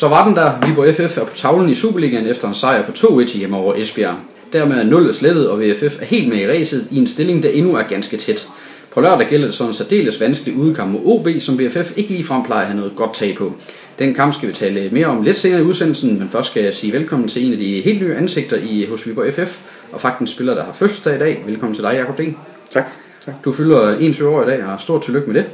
[0.00, 0.66] Så var den der.
[0.66, 4.14] Viborg FF er på tavlen i Superligaen efter en sejr på 2-1 hjemme over Esbjerg.
[4.52, 7.48] Dermed er nullet slettet, og VFF er helt med i ræset i en stilling, der
[7.48, 8.48] endnu er ganske tæt.
[8.94, 12.42] På lørdag gælder det så en særdeles vanskelig udkamp mod OB, som VFF ikke ligefrem
[12.42, 13.52] plejer at have noget godt tag på.
[13.98, 16.74] Den kamp skal vi tale mere om lidt senere i udsendelsen, men først skal jeg
[16.74, 19.58] sige velkommen til en af de helt nye ansigter i hos Viborg FF,
[19.92, 21.42] og faktisk en spiller, der har fødselsdag i dag.
[21.46, 22.20] Velkommen til dig, Jakob D.
[22.70, 22.84] Tak.
[23.24, 23.34] tak.
[23.44, 25.50] Du fylder 21 år i dag, og stort tillykke med det.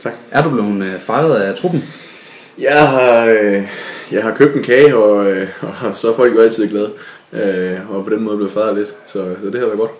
[0.00, 0.12] Tak.
[0.30, 1.84] Er du blevet øh, fejret af truppen?
[2.58, 3.62] Jeg har, øh,
[4.12, 6.90] jeg har købt en kage, og, øh, og så er folk jo altid glade.
[7.32, 9.90] Øh, og på den måde blev fejret lidt, så, så det har været godt.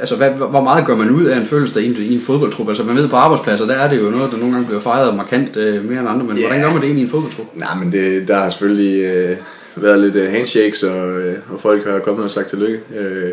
[0.00, 2.68] Altså, hvad, hvor meget gør man ud af en fødselsdag i en, i en fodboldtrup?
[2.68, 5.16] Altså, man ved på arbejdspladser, der er det jo noget, der nogle gange bliver fejret
[5.16, 6.46] markant øh, mere end andre, men Ja.
[6.46, 7.46] hvordan gør man det egentlig i en fodboldtrup?
[7.54, 9.36] Nej, men det, der har selvfølgelig øh,
[9.76, 12.80] været lidt øh, handshakes, og, øh, og folk har kommet og sagt tillykke.
[12.98, 13.30] Øh,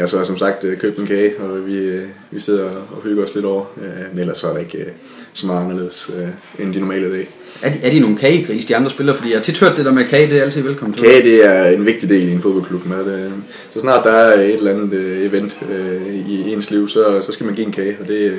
[0.00, 3.02] jeg har så som sagt øh, købt en kage, og vi, øh, vi sidder og
[3.04, 3.64] hygger os lidt over.
[3.82, 4.86] Øh, men ellers så er der ikke
[5.32, 6.10] så meget anderledes
[6.58, 7.28] end de normale dage.
[7.62, 9.16] Er de, er de nogle kagegris, de andre spillere?
[9.16, 11.04] Fordi jeg har tit hørt det der med kage, det er altid velkommen til.
[11.04, 12.86] Kage, det er en vigtig del i en fodboldklub.
[12.86, 13.32] Med det,
[13.70, 15.58] så snart der er et eller andet event
[16.26, 18.38] i ens liv, så, så skal man give en kage, og det,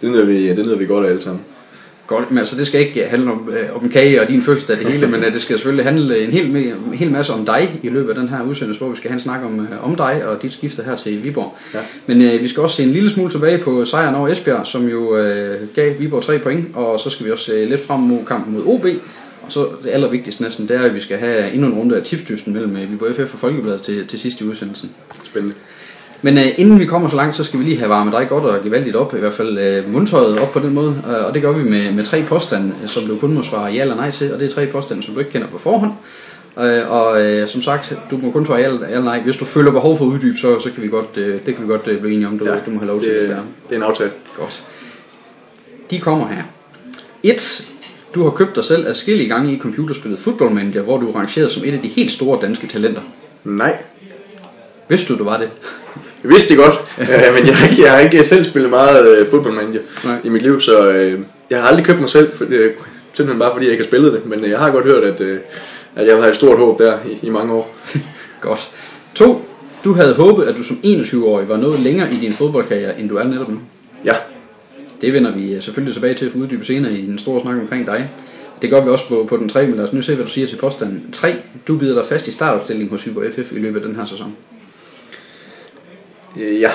[0.00, 1.44] det, nyder vi, det nyder vi godt af alle sammen.
[2.08, 4.86] Godt, men altså, det skal ikke handle om, øh, om kage og din fødselsdag det
[4.86, 7.88] hele, men øh, det skal selvfølgelig handle en hel, en hel masse om dig i
[7.88, 10.22] løbet af den her udsendelse, hvor vi skal have en snak om, øh, om dig
[10.26, 11.56] og dit skifte her til Viborg.
[11.74, 11.78] Ja.
[12.06, 14.88] Men øh, vi skal også se en lille smule tilbage på sejren over Esbjerg, som
[14.88, 18.24] jo øh, gav Viborg 3 point, og så skal vi også se lidt frem mod
[18.26, 18.86] kampen mod OB.
[19.42, 22.02] Og så det allervigtigste næsten, det er, at vi skal have endnu en runde af
[22.02, 24.90] tipsdysten mellem øh, Viborg FF og Folkebladet til, til sidst i udsendelsen.
[25.24, 25.54] Spændende.
[26.22, 28.44] Men øh, inden vi kommer så langt, så skal vi lige have varmet dig godt
[28.44, 31.02] og gevaldigt op, i hvert fald øh, mundtøjet op på den måde.
[31.08, 33.80] Øh, og det gør vi med, med tre påstande, som du kun må svare ja
[33.80, 35.92] eller nej til, og det er tre påstande, som du ikke kender på forhånd.
[36.60, 39.20] Øh, og øh, som sagt, du må kun svare ja eller, nej.
[39.20, 41.64] Hvis du føler behov for at uddybe, så, så kan vi godt, øh, det kan
[41.64, 42.38] vi godt øh, blive enige om.
[42.38, 43.42] Du, ja, du må have lov til, det, det er.
[43.68, 44.10] det er en aftale.
[44.38, 44.62] Godt.
[45.90, 46.42] De kommer her.
[47.22, 47.68] 1.
[48.14, 51.50] Du har købt dig selv adskillige gange i computerspillet Football Manager, hvor du er rangeret
[51.52, 53.00] som et af de helt store danske talenter.
[53.44, 53.82] Nej.
[54.88, 55.50] Vidste du, du var det?
[56.22, 59.54] Jeg vidste det godt, øh, men jeg jeg har ikke selv spillet meget øh, football
[59.54, 60.16] manager Nej.
[60.24, 61.20] i mit liv, så øh,
[61.50, 62.70] jeg har aldrig købt mig selv, for, øh,
[63.12, 65.20] simpelthen bare fordi jeg ikke har spillet det, men øh, jeg har godt hørt, at,
[65.20, 65.38] øh,
[65.96, 67.76] at jeg har et stort håb der i, i mange år.
[68.40, 68.70] Godt.
[69.14, 69.44] 2.
[69.84, 73.16] Du havde håbet, at du som 21-årig var noget længere i din fodboldkarriere, end du
[73.16, 73.58] er netop nu.
[74.04, 74.14] Ja,
[75.00, 77.60] Det vender vi øh, selvfølgelig tilbage til at få uddybet senere i en stor snak
[77.60, 78.10] omkring dig.
[78.62, 80.30] Det gør vi også på, på den 3, men lad os nu se, hvad du
[80.30, 81.04] siger til påstanden.
[81.12, 81.34] 3.
[81.68, 84.36] Du bider dig fast i startopstillingen hos Viborg FF i løbet af den her sæson.
[86.36, 86.70] Øh, ja.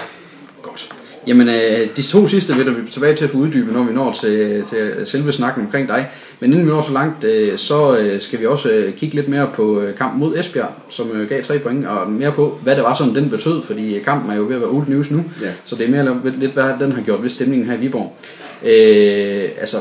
[0.62, 0.90] Godt.
[1.28, 4.12] Jamen, øh, de to sidste vender vi tilbage til at få uddybet, når vi når
[4.12, 6.10] til, til selve snakken omkring dig.
[6.40, 9.28] Men inden vi når så langt, øh, så øh, skal vi også øh, kigge lidt
[9.28, 12.76] mere på øh, kampen mod Esbjerg, som øh, gav tre point, og mere på, hvad
[12.76, 15.12] det var, sådan den betød, fordi øh, kampen er jo ved at være old news
[15.12, 15.24] nu.
[15.42, 15.52] Ja.
[15.66, 18.16] Så det er mere lidt, lidt, hvad den har gjort ved stemningen her i Viborg.
[18.64, 19.78] Øh, altså,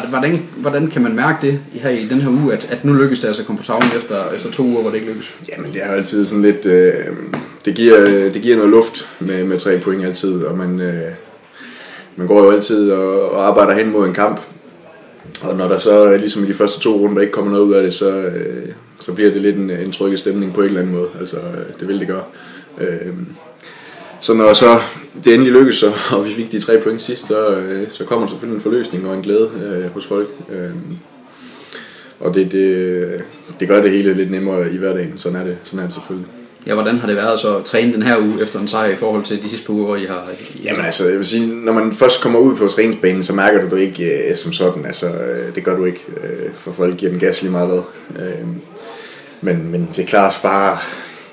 [0.00, 2.92] hvordan- hvordan, hvordan kan man mærke det her i den her uge, at, at nu
[2.92, 5.34] lykkes det altså at komme på tavlen efter, efter to uger, hvor det ikke lykkes?
[5.52, 6.92] Jamen det er jo altid sådan lidt, øh,
[7.64, 7.98] det, giver,
[8.30, 11.02] det giver noget luft med, med tre point altid, og man, øh,
[12.16, 14.40] man går jo altid og, og arbejder hen mod en kamp.
[15.42, 17.72] Og når der så øh, ligesom i de første to runder ikke kommer noget ud
[17.72, 18.68] af det, så, øh,
[19.00, 21.08] så bliver det lidt en, en trykket stemning på en eller anden måde.
[21.20, 22.22] Altså øh, det vil det gøre.
[22.80, 23.12] Øh,
[24.24, 24.80] så når så
[25.24, 28.26] det endelig lykkes, og, og vi fik de tre point sidst, så, øh, så kommer
[28.26, 30.28] der selvfølgelig en forløsning og en glæde øh, hos folk.
[30.52, 30.70] Øh,
[32.20, 33.24] og det, det,
[33.60, 35.18] det gør det hele lidt nemmere i hverdagen.
[35.18, 36.28] Sådan er det, sådan er det selvfølgelig.
[36.66, 38.96] Ja, hvordan har det været så at træne den her uge efter en sejr i
[38.96, 40.28] forhold til de sidste par uger, hvor I har...
[40.64, 43.76] Jamen altså, jeg vil sige, når man først kommer ud på træningsbanen, så mærker du
[43.76, 44.86] det ikke øh, som sådan.
[44.86, 47.82] Altså, øh, det gør du ikke, øh, for folk giver den gas lige meget hvad.
[48.26, 48.46] Øh,
[49.40, 50.78] men, men det er klart, bare,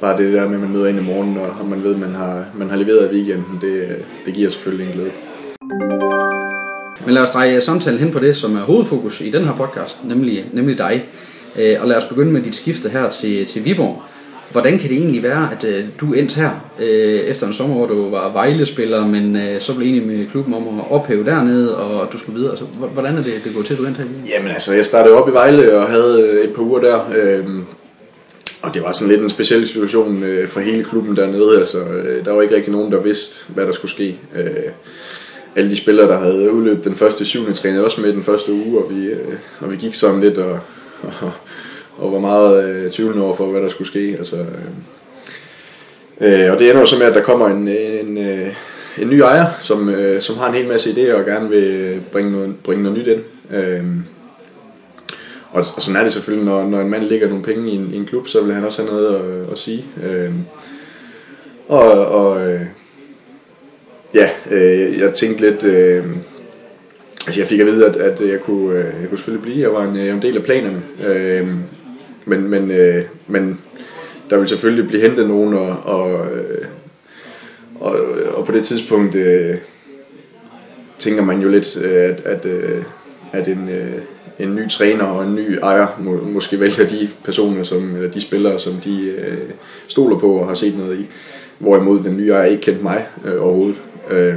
[0.01, 2.15] bare det der med, at man møder ind i morgen, og, man ved, at man
[2.15, 5.11] har, man har leveret i weekenden, det, øh, det giver selvfølgelig en glæde.
[7.05, 9.99] Men lad os dreje samtalen hen på det, som er hovedfokus i den her podcast,
[10.07, 11.03] nemlig, nemlig dig.
[11.59, 14.01] Øh, Og lad os begynde med dit skifte her til, til Viborg.
[14.51, 17.85] Hvordan kan det egentlig være, at øh, du endte her øh, efter en sommer, hvor
[17.87, 22.13] du var Vejle-spiller, men øh, så blev enig med klubben om at ophæve dernede, og
[22.13, 22.51] du skulle videre?
[22.51, 24.07] Altså, h- hvordan er det, det gået til, at du endte her?
[24.35, 27.11] Jamen altså, jeg startede op i Vejle og havde et par uger der.
[27.17, 27.45] Øh,
[28.61, 31.59] og det var sådan lidt en speciel situation øh, for hele klubben dernede.
[31.59, 34.19] Altså, øh, der var ikke rigtig nogen, der vidste, hvad der skulle ske.
[34.35, 34.71] Øh,
[35.55, 38.83] alle de spillere, der havde udløbet den første syvende trænede også med den første uge,
[38.83, 40.59] og vi, øh, og vi gik sådan lidt og,
[41.03, 41.31] og,
[41.97, 44.15] og var meget øh, tvivlende over for, hvad der skulle ske.
[44.19, 44.35] Altså,
[46.21, 48.53] øh, øh, og det ender jo så med, at der kommer en, øh, en, øh,
[48.97, 52.01] en ny ejer, som, øh, som har en hel masse idéer og gerne vil øh,
[52.11, 53.21] bringe noget, bringe noget nyt ind.
[53.55, 53.83] Øh,
[55.51, 57.89] og, og sådan er det selvfølgelig, når, når en mand lægger nogle penge i en,
[57.93, 59.85] i en klub, så vil han også have noget at, at sige.
[60.03, 60.31] Øh,
[61.67, 62.61] og og øh,
[64.13, 66.05] ja, øh, jeg tænkte lidt, øh,
[67.27, 69.61] altså jeg fik at vide, at, at jeg, kunne, øh, jeg kunne selvfølgelig blive.
[69.61, 70.81] Jeg var en, øh, en del af planerne.
[71.05, 71.47] Øh,
[72.25, 73.59] men, men, øh, men
[74.29, 76.65] der ville selvfølgelig blive hentet nogen, og, og, øh,
[77.79, 77.95] og,
[78.33, 79.55] og på det tidspunkt øh,
[80.99, 82.45] tænker man jo lidt, at, at,
[83.31, 84.01] at en, øh,
[84.43, 88.21] en ny træner og en ny ejer må, måske vælger de personer, som, eller de
[88.21, 89.37] spillere, som de øh,
[89.87, 91.07] stoler på og har set noget i.
[91.59, 93.77] Hvorimod den nye ejer ikke kendte mig øh, overhovedet.
[94.11, 94.35] Øh,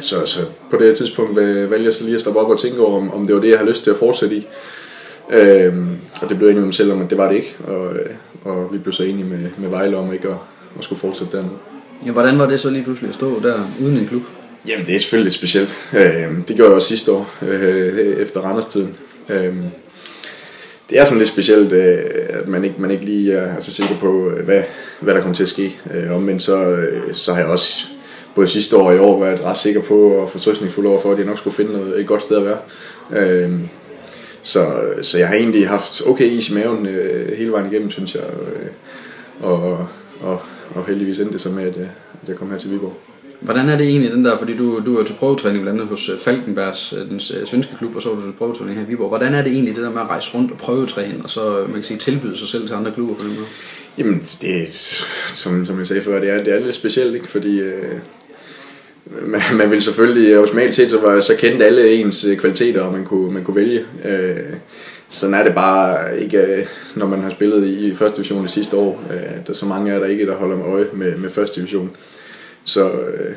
[0.00, 0.40] så, så
[0.70, 3.26] på det tidspunkt valgte jeg så lige at stoppe op og tænke over, om, om
[3.26, 4.46] det var det, jeg har lyst til at fortsætte i.
[5.32, 5.74] Øh,
[6.20, 7.56] og det blev enige med mig selv om, at det var det ikke.
[7.66, 8.10] Og, øh,
[8.44, 10.34] og vi blev så enige med, med Vejle om ikke at,
[10.78, 11.54] at skulle fortsætte dernede.
[12.06, 14.22] Ja, hvordan var det så lige pludselig at stå der uden en klub?
[14.66, 15.74] Jamen, det er selvfølgelig lidt specielt.
[15.94, 18.96] Øhm, det gjorde jeg også sidste år, øh, efter Randers-tiden.
[19.28, 19.62] Øhm,
[20.90, 23.94] det er sådan lidt specielt, øh, at man ikke, man ikke lige er så sikker
[24.00, 24.62] på, øh, hvad,
[25.00, 25.76] hvad der kommer til at ske.
[25.94, 27.82] Øh, omvendt så, så har jeg også
[28.34, 31.18] både sidste år og i år været ret sikker på og fortrystningsfuld over for, at
[31.18, 32.58] jeg nok skulle finde noget, et godt sted at være.
[33.12, 33.68] Øhm,
[34.42, 34.66] så,
[35.02, 36.86] så jeg har egentlig haft okay is i maven
[37.36, 38.22] hele vejen igennem, synes jeg.
[39.40, 39.86] Og,
[40.20, 40.40] og,
[40.74, 41.76] og heldigvis endte det så med, at,
[42.22, 42.96] at jeg kom her til Viborg.
[43.40, 46.08] Hvordan er det egentlig den der, fordi du, du er til prøvetræning blandt andet hos
[46.08, 48.88] øh, Falkenbergs, øh, den øh, svenske klub, og så er du til prøvetræning her i
[48.88, 49.08] Viborg.
[49.08, 51.74] Hvordan er det egentlig det der med at rejse rundt og prøvetræne, og så man
[51.74, 53.46] kan sige, tilbyde sig selv til andre klubber på den måde?
[53.98, 54.68] Jamen, det
[55.28, 57.28] som, som jeg sagde før, det er, det er lidt specielt, ikke?
[57.28, 57.94] fordi øh,
[59.26, 63.04] man, man vil selvfølgelig, optimalt set, så, var, så kendte alle ens kvaliteter, og man
[63.04, 63.84] kunne, man kunne vælge.
[64.04, 64.36] Øh,
[65.08, 69.04] sådan er det bare ikke, når man har spillet i første division det sidste år.
[69.10, 71.60] Øh, der er så mange af der ikke, der holder med øje med, med første
[71.60, 71.90] division.
[72.68, 73.34] Så, øh,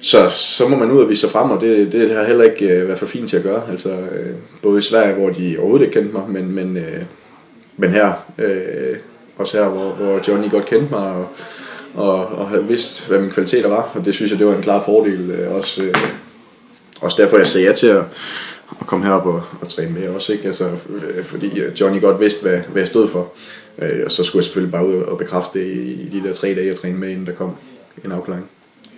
[0.00, 2.66] så, så må man ud og vise sig frem, og det, det har heller ikke
[2.66, 3.62] øh, været for fint til at gøre.
[3.70, 7.02] Altså, øh, både i Sverige, hvor de overhovedet ikke kendte mig, men, men, øh,
[7.76, 8.96] men her, øh,
[9.38, 11.26] også her, hvor, hvor Johnny godt kendte mig, og,
[11.94, 14.62] og, og havde vidst, hvad mine kvaliteter var, og det synes jeg, det var en
[14.62, 15.30] klar fordel.
[15.30, 15.94] Øh, også, øh,
[17.00, 18.04] også derfor, jeg sagde ja til at,
[18.80, 20.46] at komme herop og, og træne med også, ikke?
[20.46, 20.70] Altså,
[21.16, 23.32] øh, fordi øh, Johnny godt vidste, hvad, hvad jeg stod for.
[23.78, 26.34] Øh, og så skulle jeg selvfølgelig bare ud og bekræfte det i, i de der
[26.34, 27.56] tre dage, jeg trænede med, inden der kom
[28.04, 28.46] en afklaring.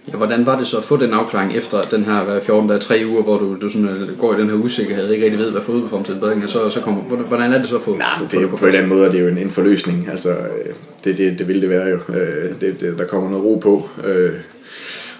[0.08, 2.80] Ja, hvordan var det så at få den afklaring efter den her hvad, 14 dage,
[2.80, 5.50] 3 uger, hvor du, du sådan, øh, går i den her usikkerhed, ikke rigtig ved,
[5.50, 8.08] hvad fodboldform til bedring er, så, så kommer, hvordan er det så at få, Nej,
[8.30, 10.30] det er på, på en eller anden måde, det er jo en, en forløsning, altså
[10.30, 10.74] øh,
[11.04, 13.88] det, det, det vil det være jo, øh, det, det, der kommer noget ro på,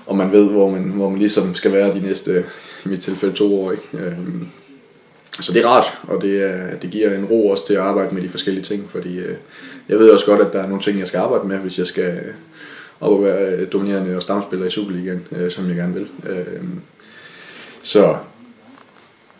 [0.06, 2.44] og man ved, hvor man, hvor man ligesom skal være de næste,
[2.84, 3.84] i mit tilfælde to år, ikke?
[5.40, 8.14] så det er rart, og det, er, det giver en ro også til at arbejde
[8.14, 9.20] med de forskellige ting, fordi
[9.88, 11.86] jeg ved også godt, at der er nogle ting, jeg skal arbejde med, hvis jeg
[11.86, 12.18] skal
[13.04, 16.08] op og være dominerende og stamspiller i Superligaen, øh, som jeg gerne vil.
[16.28, 16.62] Øh,
[17.82, 18.16] så,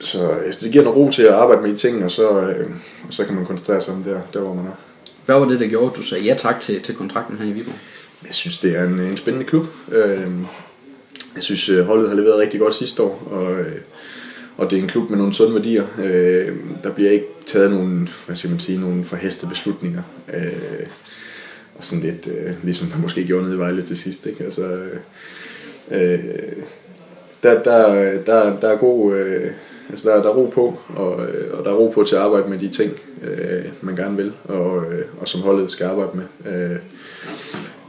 [0.01, 0.19] så
[0.61, 2.71] det giver noget ro til at arbejde med de ting, og så, øh,
[3.09, 4.77] og så kan man koncentrere sig om der, der hvor man er.
[5.27, 7.53] Hvad var det, der gjorde, at du sagde ja tak til, til kontrakten her i
[7.53, 7.75] Viborg?
[8.27, 9.67] Jeg synes, det er en, en spændende klub.
[9.93, 10.31] Øh,
[11.35, 13.81] jeg synes, øh, holdet har leveret rigtig godt sidste år, og, øh,
[14.57, 15.85] og det er en klub med nogle sunde værdier.
[15.99, 20.03] Øh, der bliver ikke taget nogle, hvad skal man sige, nogle forhastede beslutninger.
[20.35, 20.87] Øh,
[21.79, 24.27] og sådan lidt, øh, ligesom man måske gjorde nede i Vejle til sidst.
[24.27, 24.45] Ikke?
[24.45, 24.99] Altså, øh,
[25.91, 26.19] øh,
[27.43, 29.51] der, der, der, der er god, øh,
[29.91, 32.23] altså der, der er ro på, og, øh, og der er ro på til at
[32.23, 32.93] arbejde med de ting,
[33.23, 36.53] øh, man gerne vil, og, øh, og som holdet skal arbejde med.
[36.53, 36.77] Øh,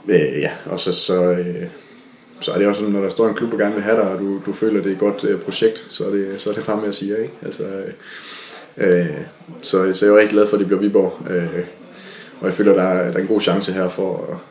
[0.08, 1.66] øh, ja, og så, så, øh,
[2.40, 4.10] så er det også sådan, når der står en klub og gerne vil have dig,
[4.12, 6.54] og du, du føler, det er et godt øh, projekt, så er det, så er
[6.54, 7.34] det bare med at sige, ikke?
[7.42, 9.18] Altså, øh, øh,
[9.62, 11.32] så, så jeg er rigtig glad for, at det bliver Viborg.
[11.32, 11.60] Øh,
[12.40, 14.42] og jeg føler, der er, der er en god chance her for,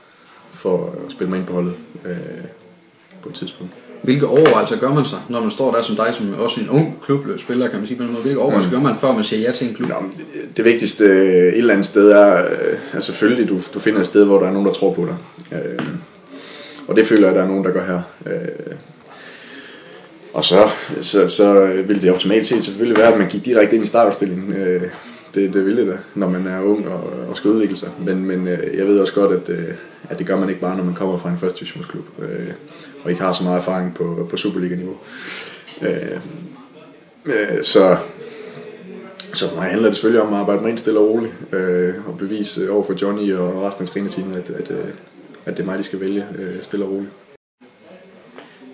[0.53, 1.75] for at spille mig ind på holdet
[2.05, 2.17] øh,
[3.23, 3.73] på et tidspunkt.
[4.03, 6.99] Hvilke overvejelser gør man sig, når man står der som dig, som også en ung
[7.03, 8.23] klubspiller, kan man sige på noget?
[8.23, 8.77] Hvilke overvejelser mm.
[8.77, 9.89] gør man, før man siger ja til en klub?
[9.89, 13.79] Nå, det, det vigtigste øh, et eller andet sted er, øh, er selvfølgelig, du, du
[13.79, 15.17] finder et sted, hvor der er nogen, der tror på dig.
[15.59, 15.87] Øh,
[16.89, 18.01] og det føler jeg, at der er nogen, der gør her.
[18.27, 18.77] Øh,
[20.33, 20.69] og så,
[21.01, 24.53] så, så vil det automatisk set selvfølgelig være, at man gik direkte ind i startopstillingen.
[24.53, 24.83] Øh,
[25.35, 27.91] det, det vil det da, når man er ung og, og skal udvikle sig.
[27.99, 29.75] Men, men øh, jeg ved også godt, at, øh,
[30.11, 32.53] at det gør man ikke bare, når man kommer fra en første divisionsklub, øh,
[33.05, 34.97] og ikke har så meget erfaring på, på Superliga-niveau.
[35.83, 36.21] Øh,
[37.25, 37.97] øh, så,
[39.35, 42.19] så for mig handler det selvfølgelig om at arbejde med stille og roligt, øh, og
[42.19, 44.89] bevise over for Johnny og resten af trænerteamet, at, at, øh,
[45.45, 47.11] at det er mig, de skal vælge øh, stille og roligt.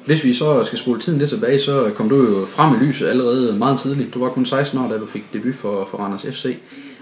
[0.07, 3.09] Hvis vi så skal spole tiden lidt tilbage, så kom du jo frem i lyset
[3.09, 4.15] allerede meget tidligt.
[4.15, 6.57] Du var kun 16 år, da du fik debut for, for Randers FC.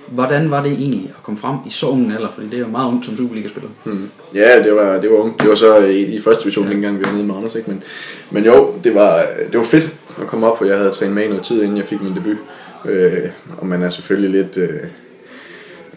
[0.08, 2.28] Hvordan var det egentlig at komme frem i så ung alder?
[2.34, 3.70] Fordi det er jo meget ungt som Superliga-spiller.
[3.84, 4.10] Hmm.
[4.34, 5.40] Ja, det var, det var ungt.
[5.40, 6.72] Det var så i, i første division, ja.
[6.72, 7.54] dengang vi var nede med Randers.
[7.54, 7.70] Ikke?
[7.70, 7.82] Men,
[8.30, 9.90] men jo, det var, det var fedt
[10.20, 12.14] at komme op, og jeg havde trænet med i noget tid, inden jeg fik min
[12.14, 12.36] debut.
[12.84, 13.28] Øh,
[13.58, 14.56] og man er selvfølgelig lidt...
[14.56, 14.80] Øh,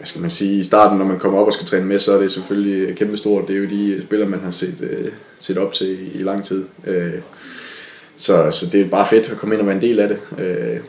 [0.02, 2.12] hvad skal man sige, i starten, når man kommer op og skal træne med, så
[2.12, 3.48] er det selvfølgelig kæmpestort.
[3.48, 6.44] Det er jo de spillere, man har set, øh, set op til i, i lang
[6.44, 6.64] tid.
[6.86, 7.12] Øh,
[8.16, 10.18] så, så det er bare fedt at komme ind og være en del af det.
[10.38, 10.80] Øh,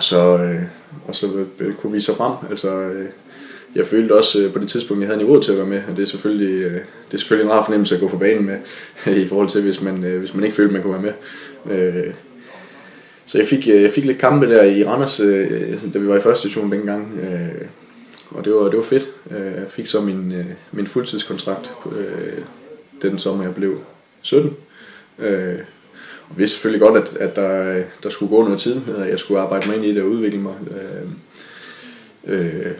[0.00, 0.62] så, øh,
[1.06, 2.32] og så øh, kunne vi så frem.
[2.50, 3.06] Altså, øh,
[3.74, 5.96] jeg følte også øh, på det tidspunkt, jeg havde niveau til at være med, og
[5.96, 8.56] det er selvfølgelig, øh, det er selvfølgelig en rar fornemmelse at gå på banen med,
[9.24, 11.14] i forhold til, hvis man, øh, hvis man ikke følte, man kunne være
[11.66, 11.78] med.
[11.78, 12.12] Øh,
[13.26, 16.16] så jeg fik, øh, jeg fik lidt kampe der i Randers, øh, da vi var
[16.16, 17.20] i første division dengang,
[18.34, 19.08] og det var, det var fedt.
[19.30, 22.42] Øh, jeg fik så min, øh, min fuldtidskontrakt øh,
[23.02, 23.78] den sommer, jeg blev
[24.22, 24.56] 17.
[25.18, 29.40] Og vidste selvfølgelig godt, at, at der, der skulle gå noget tid, at jeg skulle
[29.40, 30.54] arbejde mig ind i det og udvikle mig.
[32.26, 32.72] Øh,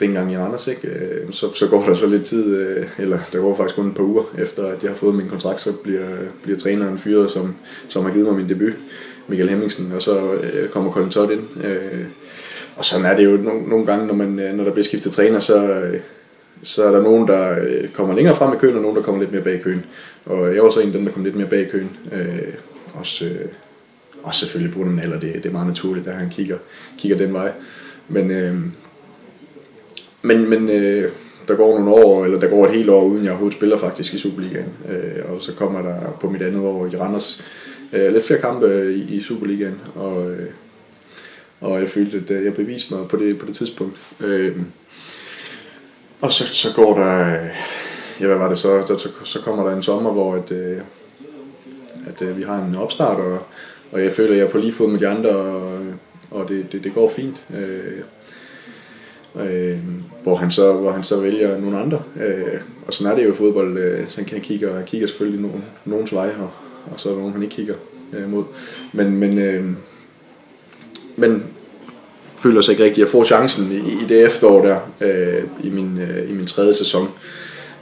[0.00, 0.88] dengang i Randers, ikke?
[1.30, 2.56] Så, så går der så lidt tid,
[2.98, 5.62] eller der går faktisk kun et par uger efter, at jeg har fået min kontrakt,
[5.62, 6.08] så bliver,
[6.42, 7.54] bliver træneren fyret, som,
[7.88, 8.72] som har givet mig min debut,
[9.28, 10.38] Michael Hemmingsen, og så
[10.72, 11.64] kommer Colin Todd ind.
[11.64, 12.04] Øh,
[12.76, 15.12] og sådan er det jo nogle, nogle gange, når, man, øh, når der bliver skiftet
[15.12, 16.00] træner, så, øh,
[16.62, 19.20] så er der nogen, der øh, kommer længere frem i køen, og nogen, der kommer
[19.20, 19.84] lidt mere bag køen.
[20.26, 21.90] Og jeg var så en af dem, der kom lidt mere bag køen.
[22.12, 22.54] Øh,
[22.94, 23.48] også, øh,
[24.22, 26.56] også selvfølgelig på den alder, det, det er meget naturligt, at han kigger,
[26.98, 27.52] kigger den vej.
[28.08, 28.54] Men, øh,
[30.22, 31.10] men, men øh,
[31.48, 34.14] der går nogle år, eller der går et helt år, uden jeg overhovedet spiller faktisk
[34.14, 34.68] i Superligaen.
[34.90, 37.44] Øh, og så kommer der på mit andet år i Randers
[37.92, 39.80] øh, lidt flere kampe i, i Superligaen.
[39.94, 40.46] Og, øh,
[41.62, 43.98] og jeg følte, at øh, jeg beviste mig på det, på det tidspunkt.
[44.20, 44.56] Øh,
[46.20, 47.38] og så, så går der,
[48.20, 50.78] ja hvad var det så, der, så kommer der en sommer, hvor at, øh,
[52.06, 53.38] at øh, vi har en opstart, og,
[53.92, 55.80] og jeg føler, at jeg er på lige fod med de andre, og,
[56.30, 57.42] og det, det, det går fint.
[57.56, 58.02] Øh,
[59.44, 59.78] øh,
[60.22, 62.02] hvor, han så, hvor han så vælger nogle andre.
[62.20, 63.78] Øh, og sådan er det jo i fodbold.
[63.78, 66.50] Øh, så han kigger, han kigger selvfølgelig nogen, nogens vej, og,
[66.92, 67.74] og så er der nogen, han ikke kigger
[68.12, 68.44] øh, mod.
[68.92, 69.64] Men, men, øh,
[71.16, 71.44] men
[72.42, 73.04] føler sig ikke rigtigt.
[73.04, 76.74] Jeg får chancen i, i det efterår der, øh, i, min, øh, i min tredje
[76.74, 77.08] sæson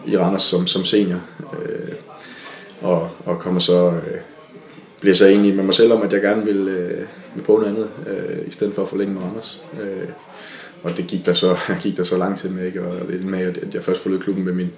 [0.06, 1.20] i Randers som, som senior.
[1.62, 1.92] Øh,
[2.80, 4.20] og, og kommer så, øh,
[5.00, 7.74] bliver så enig med mig selv om, at jeg gerne vil, øh, vil prøve noget
[7.74, 9.62] andet, øh, i stedet for at forlænge med Randers.
[9.82, 10.08] Øh,
[10.82, 12.82] og det gik der så, gik der så lang tid med, ikke?
[12.82, 14.70] og det med, at jeg først forlod klubben med min,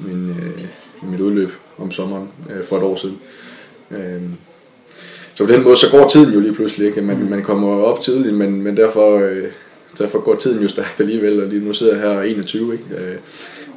[0.00, 0.64] min, øh,
[1.10, 3.18] mit udløb om sommeren øh, for et år siden.
[3.90, 4.22] Øh,
[5.34, 7.02] så på den måde, så går tiden jo lige pludselig, ikke?
[7.02, 9.44] Man, man kommer op tidligt, men, men derfor, øh,
[9.98, 12.84] derfor går tiden jo stærkt alligevel, og lige nu sidder jeg her 21, ikke?
[12.98, 13.16] Øh,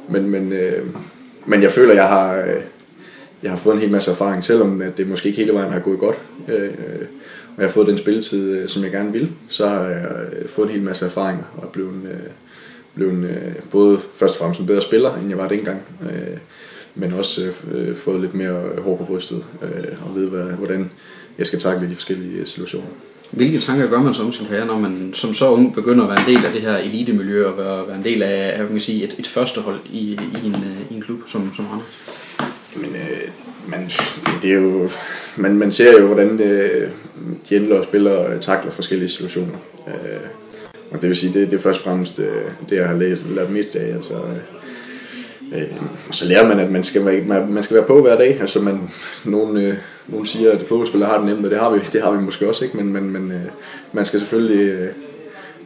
[0.08, 0.86] men, men, øh,
[1.46, 2.62] men jeg føler, jeg har, øh,
[3.42, 5.80] jeg har fået en hel masse erfaring, selvom at det måske ikke hele vejen har
[5.80, 6.18] gået godt.
[6.48, 6.70] Øh,
[7.56, 10.48] og jeg har fået den spilletid, øh, som jeg gerne vil, så har jeg øh,
[10.48, 12.30] fået en hel masse erfaringer og blevet, øh,
[12.94, 15.82] blevet øh, både først og fremmest en bedre spiller, end jeg var dengang.
[16.02, 16.38] Øh,
[16.94, 20.90] men også øh, fået lidt mere hår på brystet øh, og ved, hvad, hvordan
[21.38, 22.86] jeg skal takle de forskellige situationer.
[23.30, 26.20] Hvilke tanker gør man som sin karriere, når man som så ung begynder at være
[26.20, 28.80] en del af det her elitemiljø og være, være en del af hvad kan man
[28.80, 30.56] sige, et, et førstehold i, i, en,
[30.90, 31.86] i en klub som, som Randers?
[32.76, 33.28] Jamen, øh,
[33.68, 34.90] man, det, det er jo,
[35.36, 36.90] man, man ser jo, hvordan øh,
[37.48, 39.58] de ældre spillere takler forskellige situationer.
[39.88, 40.28] Øh,
[40.90, 43.26] og det vil sige, det, det er først og fremmest øh, det, jeg har læst,
[43.28, 43.94] lært mest af.
[43.94, 44.14] Altså,
[45.54, 45.62] øh,
[46.10, 48.40] så lærer man, at man skal, være, man, man skal være på hver dag.
[48.40, 48.80] Altså, man,
[49.24, 49.76] nogle, øh,
[50.08, 52.48] nogle siger, at fodboldspillere har det nemt, og det har vi, det har vi måske
[52.48, 52.76] også, ikke?
[52.76, 53.44] men, men, men øh,
[53.92, 54.68] man skal selvfølgelig...
[54.68, 54.88] Øh,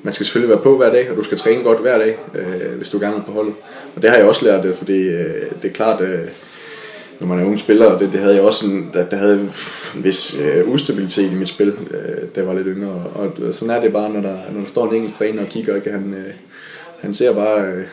[0.05, 2.77] man skal selvfølgelig være på hver dag, og du skal træne godt hver dag, øh,
[2.77, 3.55] hvis du gerne vil på holdet.
[3.97, 6.29] Og det har jeg også lært, øh, fordi øh, det er klart, øh,
[7.21, 9.41] når man er ung spiller, og det, det havde jeg også en, der, der havde
[9.41, 9.51] en
[10.05, 13.07] vis øh, ustabilitet i mit spil, øh, da jeg var lidt yngre.
[13.15, 15.49] Og, og sådan er det bare, når der, når der står en engelsk træner og
[15.49, 15.91] kigger, ikke?
[15.91, 16.35] Han, øh,
[17.01, 17.85] han ser bare øh,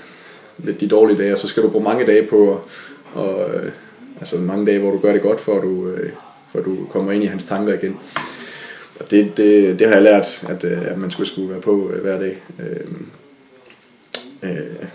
[0.57, 2.61] lidt de dårlige dage, og så skal du bruge mange dage på,
[3.13, 3.71] og, øh,
[4.19, 6.09] altså mange dage, hvor du gør det godt, for at du, øh,
[6.51, 7.97] for du kommer ind i hans tanker igen.
[8.99, 11.91] Og det, det, det har jeg lært, at, øh, at man skulle, skulle være på
[11.93, 12.37] øh, hver dag.
[12.59, 12.91] Øh,
[14.43, 14.85] øh,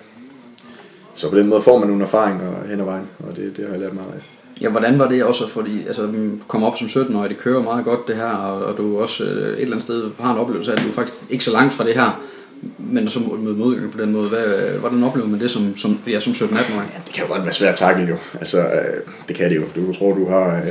[1.15, 3.73] så på den måde får man nogle erfaringer hen ad vejen, og det, det har
[3.73, 4.35] jeg lært meget af.
[4.61, 7.63] Ja, hvordan var det også, fordi altså, vi kommer op som 17 år, det kører
[7.63, 10.39] meget godt det her, og, og du også øh, et eller andet sted har en
[10.39, 12.25] oplevelse af, at du er faktisk ikke så langt fra det her,
[12.79, 14.29] men så møde modgang på den måde.
[14.29, 16.81] Hvad, hvordan oplever man det som, som, ja, som 17 18 år?
[16.81, 18.17] Ja, det kan jo godt være svært at takle jo.
[18.41, 18.67] Altså,
[19.29, 20.63] det kan det jo, for du tror, du har,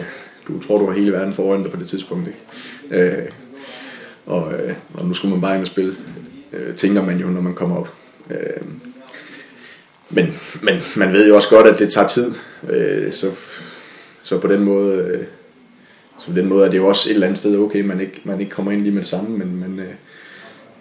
[0.47, 2.27] du tror, du har hele verden foran dig på det tidspunkt.
[2.27, 3.05] Ikke?
[3.05, 3.29] Øh,
[4.25, 5.95] og, øh, og nu skulle man bare ind og spille,
[6.53, 7.93] øh, tænker man jo, når man kommer op.
[8.29, 8.61] Øh,
[10.09, 12.33] men, men man ved jo også godt, at det tager tid.
[12.69, 13.31] Øh, så,
[14.23, 14.97] så på den måde...
[14.97, 15.23] Øh,
[16.17, 18.21] så på den måde er det jo også et eller andet sted okay, man ikke,
[18.23, 19.93] man ikke kommer ind lige med det samme, men, men, øh,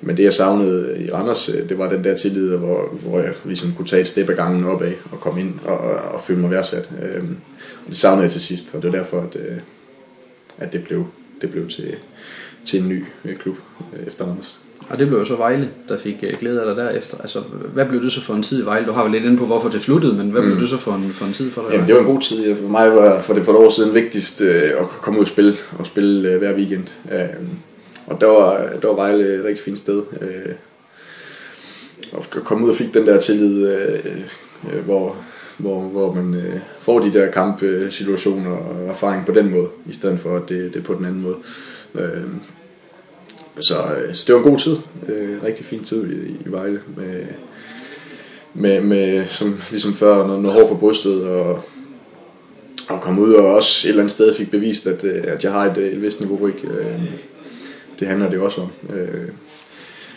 [0.02, 3.35] men det jeg savnede i Randers, øh, det var den der tillid, hvor, hvor jeg
[3.44, 6.40] ligesom kunne tage et step ad gangen opad og komme ind og, og, og føle
[6.40, 6.90] mig værdsat.
[7.02, 7.23] Øh,
[7.85, 9.56] og det savnede jeg til sidst, og det er derfor, at, øh,
[10.59, 11.06] at det blev,
[11.40, 11.94] det blev til,
[12.64, 13.56] til en ny øh, klub
[14.06, 14.59] efter Randers.
[14.88, 17.18] Og det blev jo så Vejle, der fik glæde af dig derefter.
[17.18, 17.40] Altså,
[17.75, 18.87] hvad blev det så for en tid i Vejle?
[18.87, 20.47] Du har vel lidt inde på, hvorfor det sluttede, men hvad mm.
[20.47, 21.71] blev det så for en, for en tid for dig?
[21.73, 22.56] Jamen, det var en god tid.
[22.56, 25.54] For mig var for det for et år siden vigtigst at komme ud og spille,
[25.78, 26.87] og spille hver weekend.
[28.06, 30.02] Og der var, der var Vejle et rigtig fint sted.
[30.21, 30.52] Øh,
[32.18, 34.16] at kom ud og fik den der tillid, øh,
[34.73, 35.16] øh, hvor,
[35.59, 40.21] hvor, hvor man øh, får de der kampsituationer og erfaring på den måde, i stedet
[40.21, 41.37] for at det, det er på den anden måde.
[41.94, 42.25] Øh,
[43.61, 44.76] så, øh, så det var en god tid,
[45.09, 47.25] øh, rigtig fin tid i, i Vejle, med,
[48.54, 51.62] med, med som, ligesom før, noget, noget hår på brystet, og,
[52.88, 55.52] og komme ud og også et eller andet sted fik bevist, at, øh, at jeg
[55.52, 56.68] har et, øh, et vist niveau, ikke?
[56.68, 57.02] Øh,
[58.02, 58.97] det handler det også om.
[58.97, 59.28] Øh,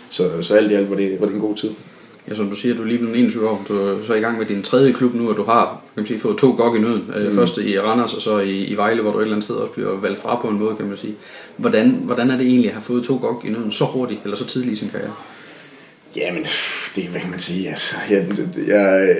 [0.10, 1.70] så, så alt i alt var det, var det en god tid.
[2.30, 4.38] Ja, som du siger, du er lige blevet 21 år, du er så i gang
[4.38, 6.80] med din tredje klub nu, og du har kan man sige, fået to gok i
[6.80, 7.12] nøden.
[7.15, 7.36] Øh, mm.
[7.36, 9.74] Først i Randers, og så i, i Vejle, hvor du et eller andet sted også
[9.74, 11.15] bliver valgt fra på en måde, kan man sige.
[11.58, 14.38] Hvordan, hvordan er det egentlig at have fået to gok i nøden så hurtigt, eller
[14.38, 15.13] så tidligt i sin karriere?
[16.15, 16.44] Jamen,
[16.96, 17.70] det hvad kan man sige.
[17.70, 18.27] Altså, jeg,
[18.68, 19.18] jeg,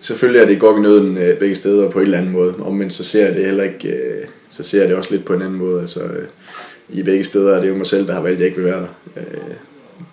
[0.00, 2.90] selvfølgelig er det gok i nøden øh, begge steder på en eller anden måde, men
[2.90, 5.42] så ser jeg det heller ikke, øh, så ser jeg det også lidt på en
[5.42, 5.82] anden måde.
[5.82, 6.00] Altså,
[6.88, 8.70] i begge steder er det jo mig selv, der har valgt, at jeg ikke vil
[8.70, 9.54] være der øh,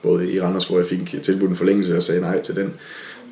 [0.03, 2.73] både i Randers, hvor jeg fik tilbudt en forlængelse og sagde nej til den,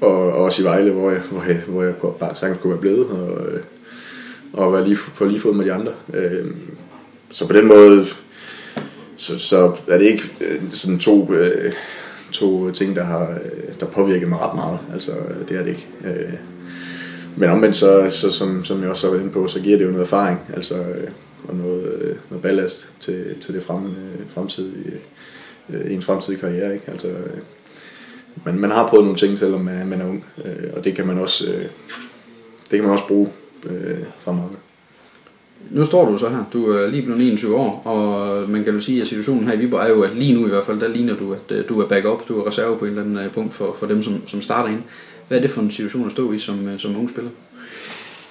[0.01, 2.81] og, og også i Vejle, hvor jeg, hvor jeg, hvor jeg bare sagtens kunne være
[2.81, 3.60] blevet, og, øh,
[4.53, 5.91] og være lige, på lige fod med de andre.
[6.13, 6.46] Øh,
[7.29, 8.05] så på den måde,
[9.17, 11.74] så, så er det ikke øh, sådan to, øh,
[12.31, 13.38] to ting, der har
[13.79, 14.79] der påvirket mig ret meget.
[14.93, 15.12] Altså,
[15.50, 15.88] det er det ikke.
[17.36, 19.86] Men omvendt, så, så som, som jeg også har været inde på, så giver det
[19.86, 20.75] jo noget erfaring, altså,
[21.48, 21.99] og noget,
[22.30, 25.00] noget ballast til, til det frem, øh, fremtidige
[25.90, 26.74] ens fremtidige øh, karriere.
[26.74, 26.92] Ikke?
[26.92, 27.38] Altså, øh,
[28.46, 30.26] man, man har prøvet nogle ting, selvom man, man er ung,
[30.74, 31.46] og det kan man også,
[32.72, 33.30] det kan man også bruge
[34.18, 34.60] fremadrettet.
[35.70, 38.82] Nu står du så her, du er lige blevet 21 år, og man kan jo
[38.82, 40.88] sige, at situationen her i Viborg er jo, at lige nu i hvert fald, der
[40.88, 43.76] ligner du, at du er backup, du er reserve på en eller anden punkt for,
[43.80, 44.82] for dem, som, som starter ind.
[45.28, 47.32] Hvad er det for en situation at stå i som, som ung spiller?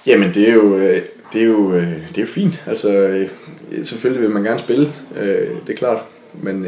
[0.05, 1.01] Jamen det er jo, øh,
[1.33, 2.63] det er jo, øh, det er jo fint.
[2.67, 3.29] Altså øh,
[3.83, 4.93] selvfølgelig vil man gerne spille,
[5.67, 6.67] det er klart, men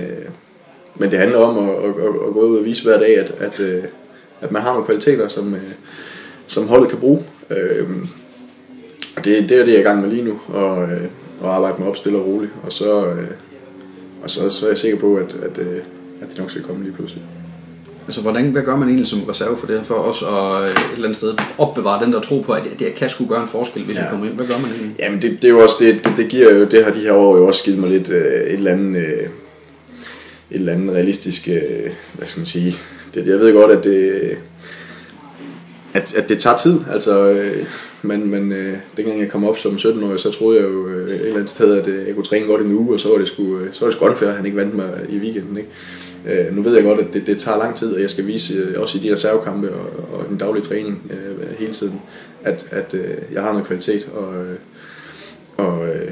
[0.95, 1.89] men det handler om at, at,
[2.27, 3.59] at, gå ud og vise hver dag, at, at,
[4.41, 5.55] at man har nogle kvaliteter, som,
[6.47, 7.23] som holdet kan bruge.
[9.17, 10.87] Og det, det er det, jeg er i gang med lige nu, og,
[11.41, 12.51] og arbejde med op stille og roligt.
[12.63, 13.15] Og så,
[14.23, 15.57] og så, så er jeg sikker på, at, at,
[16.21, 17.23] at det nok skal komme lige pludselig.
[18.07, 21.07] Altså, hvordan, hvad gør man egentlig som reserve for det, for os at et eller
[21.07, 23.97] andet sted opbevare den der tro på, at det kan skulle gøre en forskel, hvis
[23.97, 24.01] ja.
[24.01, 24.35] vi kommer ind?
[24.35, 24.95] Hvad gør man egentlig?
[24.99, 27.13] Jamen, det, det er jo også det, det, det giver jo, det har de her
[27.13, 29.29] år jo også givet mig lidt et eller andet
[30.51, 32.75] et eller andet realistisk, øh, hvad skal man sige,
[33.13, 34.37] det, jeg ved godt, at det,
[35.93, 37.65] at, at det tager tid, altså, øh,
[38.01, 41.21] men, men øh, dengang jeg kom op som 17-årig, så troede jeg jo øh, et
[41.21, 43.27] eller andet sted, at øh, jeg kunne træne godt en uge, og så var det
[43.27, 45.69] sgu, øh, så var det sgu unfair, at han ikke vandt mig i weekenden, ikke?
[46.27, 48.53] Øh, nu ved jeg godt, at det, det tager lang tid, og jeg skal vise,
[48.53, 52.01] øh, også i de reservekampe og, og den daglige træning øh, hele tiden,
[52.43, 54.57] at, at øh, jeg har noget kvalitet, og, øh,
[55.57, 56.11] og øh,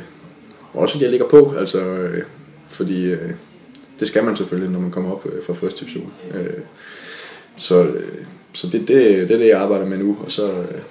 [0.74, 2.24] også at jeg ligger på, altså, øh,
[2.68, 3.32] fordi øh,
[4.00, 6.14] det skal man selvfølgelig, når man kommer op øh, fra første division.
[6.34, 6.64] Øh,
[7.58, 8.88] så øh, så det, det,
[9.30, 10.82] det er det, jeg arbejder med nu, og så, øh,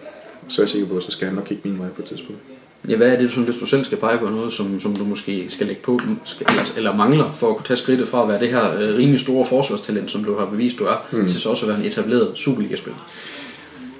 [0.48, 2.08] så er jeg sikker på, at så skal han nok kigge min vej på et
[2.08, 2.40] tidspunkt.
[2.88, 5.46] Ja, hvad er det, hvis du selv skal pege på noget, som, som du måske
[5.48, 6.00] skal lægge på,
[6.40, 9.20] eller, eller mangler, for at kunne tage skridtet fra at være det her øh, rimelig
[9.20, 11.28] store forsvarstalent, som du har bevist, du er, mm.
[11.28, 13.10] til så også at være en etableret Superliga-spiller?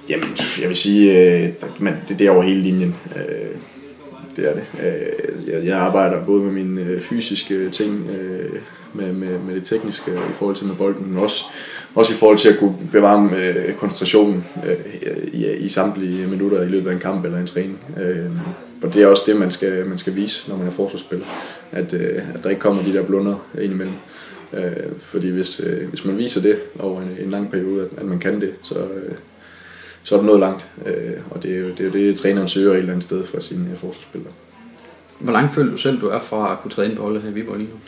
[0.09, 0.27] Jamen,
[0.61, 2.95] jeg vil sige, øh, man, det, det er over hele linjen.
[3.15, 3.55] Øh,
[4.35, 4.63] det er det.
[4.83, 8.59] Øh, jeg, jeg arbejder både med mine øh, fysiske ting, øh,
[8.93, 11.43] med, med, med det tekniske i forhold til med bolden, men også,
[11.95, 14.75] også i forhold til at kunne bevare øh, koncentrationen øh,
[15.33, 17.79] i, i samtlige minutter i løbet af en kamp eller en træning.
[18.01, 18.25] Øh,
[18.83, 21.25] og det er også det, man skal, man skal vise, når man er forsvarsspiller,
[21.71, 23.95] at, øh, at der ikke kommer de der blunder indimellem.
[24.53, 28.05] Øh, fordi hvis, øh, hvis man viser det over en, en lang periode, at, at
[28.05, 29.15] man kan det, så, øh,
[30.03, 30.67] så er det noget langt.
[30.85, 33.25] Øh, og det er, jo, det er jo det, træneren søger et eller andet sted
[33.25, 34.33] fra sine forsvarsspillere.
[35.19, 37.29] Hvor langt føler du selv, du er fra at kunne træde ind på holdet her
[37.29, 37.79] i Viborg lige nu?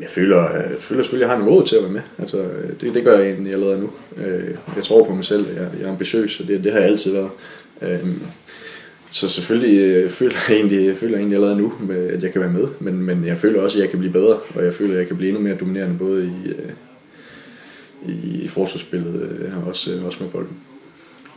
[0.00, 2.00] Jeg føler, jeg føler selvfølgelig, at jeg har niveauet til at være med.
[2.18, 2.44] Altså,
[2.80, 3.90] det, det gør jeg egentlig allerede nu.
[4.16, 6.88] Øh, jeg tror på mig selv, jeg, jeg er ambitiøs, og det, det har jeg
[6.88, 7.30] altid været.
[9.12, 12.52] Så selvfølgelig øh, føler jeg egentlig, føler jeg egentlig allerede nu, at jeg kan være
[12.52, 12.68] med.
[12.80, 15.06] Men, men jeg føler også, at jeg kan blive bedre, og jeg føler, at jeg
[15.06, 16.72] kan blive endnu mere dominerende, både i, øh,
[18.44, 20.56] i forsvarsspillet og også, også med bolden.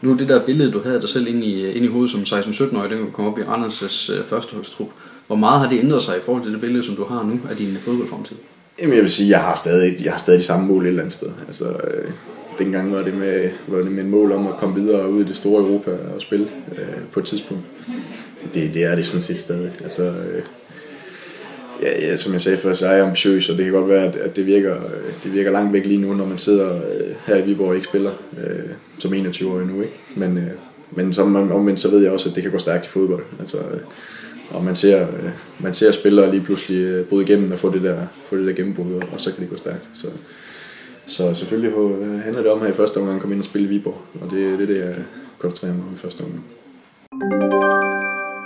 [0.01, 2.89] Nu det der billede, du havde dig selv inde i, inde i hovedet som 16-17-årig,
[2.89, 4.89] den kom op i Randers' førsteholdstrup.
[5.27, 7.39] Hvor meget har det ændret sig i forhold til det billede, som du har nu
[7.49, 8.35] af din fodboldfremtid?
[8.81, 11.01] Jamen jeg vil sige, jeg har stadig, jeg har stadig de samme mål et eller
[11.01, 11.29] andet sted.
[11.47, 12.11] Altså, øh,
[12.59, 15.27] dengang var det, med, var det med en mål om at komme videre ud i
[15.27, 17.63] det store Europa og spille øh, på et tidspunkt.
[18.53, 19.71] Det, det er det sådan set stadig.
[19.83, 20.41] Altså, øh,
[21.81, 24.03] Ja, ja, som jeg sagde før, så er jeg ambitiøs, og det kan godt være,
[24.03, 27.15] at, at det, virker, øh, det virker langt væk lige nu, når man sidder øh,
[27.25, 29.81] her i Viborg og ikke spiller øh, som 21-årig nu.
[29.81, 29.93] Ikke?
[30.15, 30.43] Men, øh,
[30.91, 33.23] men som omvendt, så ved jeg også, at det kan gå stærkt i fodbold.
[33.39, 33.79] Altså, øh,
[34.49, 37.81] og man ser, øh, man ser spillere lige pludselig øh, bryde igennem og få det
[37.81, 39.87] der, få det der gennembrud, og så kan det gå stærkt.
[39.93, 40.07] Så,
[41.07, 43.67] så selvfølgelig øh, handler det om her i første omgang at komme ind og spille
[43.67, 44.95] i Viborg, og det er det, det, jeg
[45.37, 46.43] koncentrerer mig om i første omgang.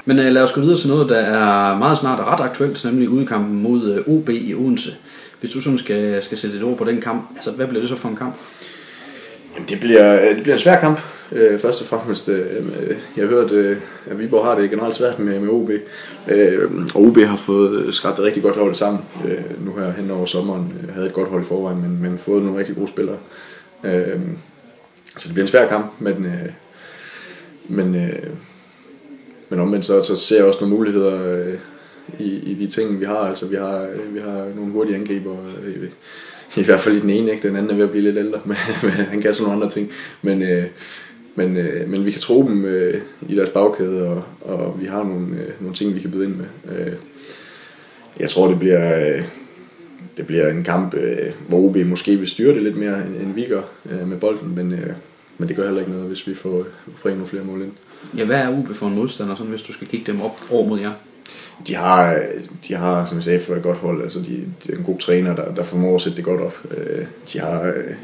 [0.05, 2.85] Men uh, lad os gå videre til noget, der er meget snart og ret aktuelt,
[2.85, 4.95] nemlig udkampen mod OB i Odense.
[5.39, 7.89] Hvis du sådan skal, skal sætte et ord på den kamp, altså hvad bliver det
[7.89, 8.35] så for en kamp?
[9.55, 10.99] Jamen, det bliver, det bliver en svær kamp.
[11.31, 12.65] Øh, først og fremmest, øh,
[13.17, 15.69] jeg har hørt, øh, at Viborg har det generelt svært med, med OB.
[16.27, 19.91] Øh, og OB har fået øh, skabt et rigtig godt hold sammen øh, nu her
[19.91, 20.73] hen over sommeren.
[20.85, 23.17] Jeg havde et godt hold i forvejen, men, men fået nogle rigtig gode spillere.
[23.83, 24.19] Øh,
[25.17, 26.51] så det bliver en svær kamp, men, øh,
[27.67, 28.29] men, øh,
[29.49, 31.53] men omvendt så, så ser jeg også nogle muligheder øh,
[32.19, 33.17] i, i de ting, vi har.
[33.19, 35.83] Altså, vi har, øh, vi har nogle hurtige angriber, øh,
[36.55, 37.47] i, i hvert fald i den ene, ikke?
[37.47, 39.73] den anden er ved at blive lidt ældre, men, men han kan sådan nogle andre
[39.73, 39.91] ting.
[40.21, 40.65] Men, øh,
[41.35, 45.03] men, øh, men vi kan tro dem øh, i deres bagkæde, og, og vi har
[45.03, 46.45] nogle, øh, nogle ting, vi kan byde ind med.
[46.77, 46.93] Øh,
[48.19, 49.23] jeg tror, det bliver, øh,
[50.17, 53.45] det bliver en kamp, øh, hvor OB måske vil styre det lidt mere, end vi
[53.49, 53.61] gør
[53.91, 54.93] øh, med bolden, men, øh,
[55.37, 56.65] men det gør heller ikke noget, hvis vi får
[57.01, 57.71] bringe nogle flere mål ind.
[58.17, 60.67] Ja, hvad er OB for en modstander, sådan, hvis du skal kigge dem op over
[60.67, 60.91] mod jer?
[61.67, 62.21] De har,
[62.67, 64.03] de har, som jeg sagde før, et godt hold.
[64.03, 66.57] Altså, de, de er en god træner, der, der formår at sætte det godt op.
[66.77, 67.95] Øh, de har øh,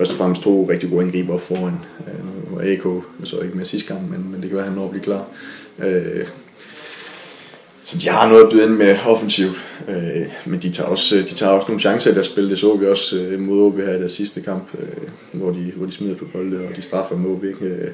[0.00, 1.78] først og fremmest to rigtig gode angriber foran.
[2.06, 4.70] Øh, nu var AK så ikke med sidste gang, men, men det kan være, at
[4.70, 5.26] han når at blive klar.
[5.78, 6.26] Øh,
[7.84, 11.34] så de har noget at byde ind med offensivt, øh, men de tager, også, de
[11.34, 12.50] tager også nogle chancer i deres spil.
[12.50, 15.72] Det så vi også øh, mod OB her i deres sidste kamp, øh, hvor, de,
[15.76, 17.44] hvor de smider på bolde, og de straffer med OB.
[17.44, 17.88] Øh,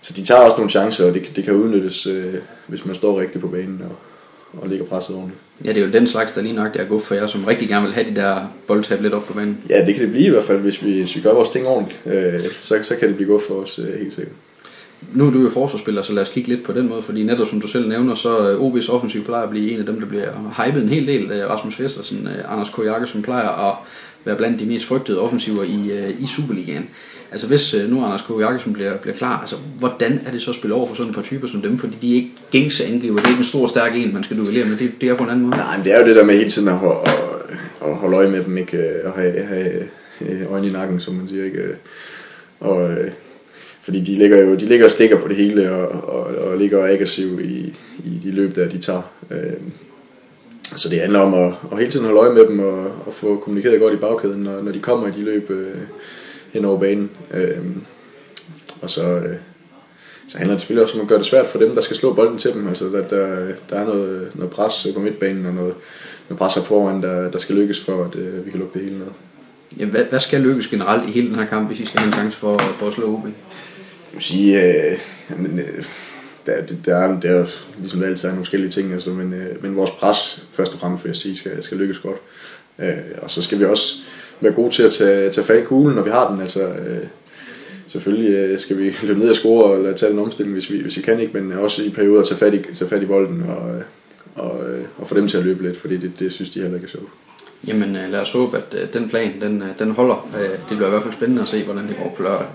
[0.00, 2.34] så de tager også nogle chancer, og det, det kan udnyttes, øh,
[2.66, 3.96] hvis man står rigtigt på banen og,
[4.52, 5.40] og ligger presset ordentligt.
[5.64, 7.68] Ja, det er jo den slags, der lige nok er god for jer, som rigtig
[7.68, 9.58] gerne vil have de der boldtab lidt op på banen.
[9.68, 11.66] Ja, det kan det blive i hvert fald, hvis vi, hvis vi gør vores ting
[11.66, 12.02] ordentligt.
[12.06, 14.34] Øh, så, så kan det blive godt for os, øh, helt sikkert.
[15.14, 17.48] Nu er du jo forsvarsspiller, så lad os kigge lidt på den måde, fordi netop
[17.48, 20.62] som du selv nævner, så OB's offensiv plejer at blive en af dem, der bliver
[20.64, 21.46] hypet en hel del.
[21.46, 23.08] Rasmus Vestersen, Anders K.
[23.08, 23.74] som plejer at
[24.24, 26.88] være blandt de mest frygtede offensiver i, i Superligaen.
[27.32, 28.30] Altså hvis øh, nu Anders K.
[28.40, 31.14] Jakobsen bliver, bliver klar, altså hvordan er det så at spille over for sådan et
[31.14, 33.68] par typer som dem, fordi de er ikke gængse angriber, det er ikke en stor
[33.68, 35.56] stærk en, man skal duellere med, det, det er på en anden måde.
[35.56, 38.30] Nej, men det er jo det der med hele tiden at, at, at holde øje
[38.30, 38.78] med dem, ikke?
[38.78, 39.88] Øh, at have, have
[40.20, 41.68] øh, øjne i nakken, som man siger, ikke?
[42.60, 42.90] og
[43.82, 46.84] fordi de ligger jo de ligger og stikker på det hele og, og, og ligger
[46.84, 49.02] aggressiv i, i de løb der de tager.
[50.76, 53.36] Så det handler om at, at hele tiden holde øje med dem og, og få
[53.36, 55.74] kommunikeret godt i bagkæden, når, når de kommer i de løb øh,
[56.52, 57.10] hen over banen.
[57.34, 57.58] Øh,
[58.80, 59.36] og så, øh,
[60.28, 62.12] så handler det selvfølgelig også om at gøre det svært for dem, der skal slå
[62.12, 62.68] bolden til dem.
[62.68, 65.74] Altså, der, der, der er noget, noget pres på midtbanen og noget,
[66.28, 68.82] noget pres op foran, der, der skal lykkes for, at øh, vi kan lukke det
[68.82, 69.06] hele ned.
[69.78, 72.06] Ja, hvad, hvad skal lykkes generelt i hele den her kamp, hvis I skal have
[72.06, 73.24] en chance for, for at slå OB?
[73.24, 73.32] Jeg
[74.12, 74.98] vil sige, øh,
[75.38, 75.84] men, øh,
[76.46, 77.46] der, der, er, der er
[77.78, 81.04] ligesom altid er nogle forskellige ting, altså, men, øh, men vores pres, først og fremmest
[81.04, 82.16] vil jeg sige, skal, skal lykkes godt.
[82.78, 83.96] Øh, og så skal vi også
[84.40, 86.40] være gode til at tage, tage fat i kuglen, når vi har den.
[86.40, 87.06] Altså, øh,
[87.86, 90.96] selvfølgelig øh, skal vi løbe ned og score eller tage den omstilling, hvis vi, hvis
[90.96, 93.74] vi kan ikke, men også i perioder tage fat i, tage fat i bolden og,
[93.74, 93.82] øh,
[94.34, 96.76] og, øh, og få dem til at løbe lidt, fordi det, det synes de heller
[96.76, 97.08] ikke er sjovt.
[97.66, 100.28] Jamen øh, lad os håbe, at øh, den plan den, den holder.
[100.68, 102.46] Det bliver i hvert fald spændende at se, hvordan det går på lørdag.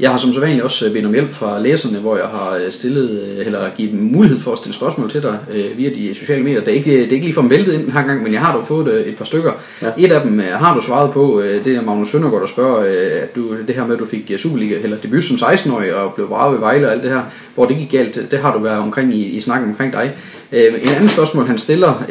[0.00, 3.70] Jeg har som sædvanligt også bedt om hjælp fra læserne, hvor jeg har stillet, eller
[3.76, 6.60] givet dem mulighed for at stille spørgsmål til dig øh, via de sociale medier.
[6.60, 8.40] Det er ikke, det er ikke lige for væltet ind den her gang, men jeg
[8.40, 9.52] har dog fået et par stykker.
[9.82, 9.90] Ja.
[9.98, 12.78] Et af dem har du svaret på, det er Magnus Søndergaard, der spørger,
[13.22, 16.28] at du, det her med, at du fik Superliga, eller debut som 16-årig og blev
[16.28, 17.22] braget ved Vejle og alt det her,
[17.54, 20.10] hvor det gik galt, det har du været omkring i, i snakken omkring dig.
[20.52, 22.04] En anden spørgsmål, han stiller,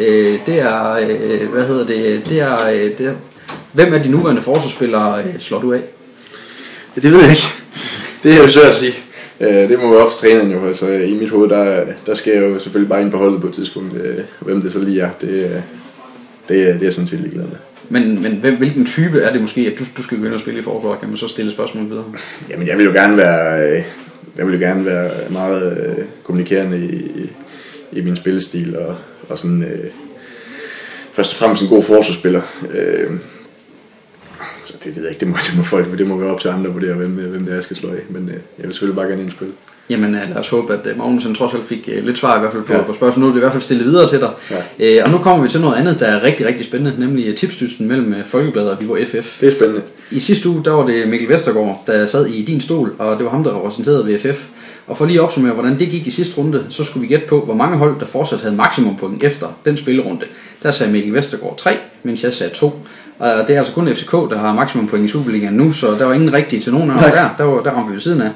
[0.45, 1.05] det er,
[1.45, 2.57] hvad hedder det, det er,
[2.97, 3.13] det er
[3.71, 5.81] hvem af de nuværende forsvarsspillere slår du af?
[6.95, 7.66] Det ved jeg ikke.
[8.23, 8.93] Det er jo svært at sige.
[9.39, 10.67] Det må jo op til træneren jo.
[10.67, 13.47] Altså, I mit hoved, der, der skal jeg jo selvfølgelig bare ind på holdet på
[13.47, 13.93] et tidspunkt.
[14.39, 15.61] Hvem det så lige er, det, det,
[16.49, 17.57] det er jeg sådan set ligeglad med.
[17.89, 20.59] Men, men hvem, hvilken type er det måske, at du, du skal ind og spille
[20.59, 20.95] i forsvar?
[20.95, 22.05] Kan man så stille spørgsmål videre?
[22.49, 23.83] Jamen, jeg vil jo gerne være,
[24.37, 27.29] jeg vil jo gerne være meget kommunikerende i,
[27.91, 28.95] i min spillestil og,
[29.29, 29.89] og sådan, øh,
[31.11, 32.41] først og fremmest en god forsvarsspiller.
[32.73, 33.11] Øh,
[34.63, 36.47] Så det ved jeg ikke, det må, det må folk, det må være op til
[36.49, 37.99] andre at vurdere, hvem, hvem det er, jeg skal slå af.
[38.09, 39.53] Men øh, jeg vil selvfølgelig bare gerne indspille.
[39.89, 42.39] Jamen øh, lad os håbe, at øh, Magnussen trods alt fik øh, lidt svar i
[42.39, 42.81] hvert fald på, Ja.
[42.83, 43.17] på spørgsmålet.
[43.19, 44.29] Nu er det i hvert fald stillet videre til dig.
[44.79, 44.95] Ja.
[44.97, 47.35] Øh, og nu kommer vi til noget andet, der er rigtig, rigtig spændende, nemlig øh,
[47.35, 49.39] tipsdysten mellem øh, Folkebladet og Viborg FF.
[49.39, 49.81] Det er spændende.
[50.11, 53.25] I sidste uge, der var det Mikkel Vestergaard, der sad i din stol, og det
[53.25, 54.45] var ham, der repræsenterede VFF.
[54.87, 57.27] Og for lige at opsummere, hvordan det gik i sidste runde, så skulle vi gætte
[57.27, 60.21] på, hvor mange hold, der fortsat havde maksimum point efter den spillerunde.
[60.63, 61.71] Der sagde Mikkel Vestergaard 3,
[62.03, 62.79] mens jeg sagde 2.
[63.19, 66.05] Og det er altså kun FCK, der har maksimum point i Superligaen nu, så der
[66.05, 67.29] var ingen rigtige til nogen af os der.
[67.37, 68.29] Der, var, der ramte vi ved siden af.